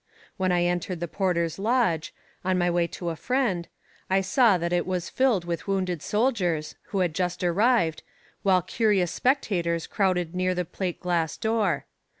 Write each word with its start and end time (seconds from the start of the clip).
When 0.35 0.51
I 0.51 0.63
entered 0.63 0.99
the 0.99 1.07
porter's 1.07 1.59
lodge, 1.59 2.11
on 2.43 2.57
my 2.57 2.71
way 2.71 2.87
to 2.87 3.09
a 3.09 3.15
friend, 3.15 3.67
I 4.09 4.21
saw 4.21 4.57
that 4.57 4.73
it 4.73 4.87
was 4.87 5.11
filled 5.11 5.45
with 5.45 5.67
wounded 5.67 6.01
soldiers, 6.01 6.73
who 6.85 7.01
had 7.01 7.13
just 7.13 7.43
arrived, 7.43 8.01
while 8.41 8.63
curious 8.63 9.11
spectators 9.11 9.85
crowded 9.85 10.33
near 10.33 10.55
the 10.55 10.65
plate 10.65 10.99
glass 11.01 11.37
door. 11.37 11.85